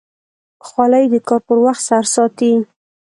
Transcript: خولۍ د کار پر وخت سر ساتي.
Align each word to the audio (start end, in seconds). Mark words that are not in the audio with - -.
خولۍ 0.65 1.05
د 1.13 1.15
کار 1.27 1.41
پر 1.47 1.57
وخت 1.65 1.81
سر 1.87 2.03
ساتي. 2.13 2.53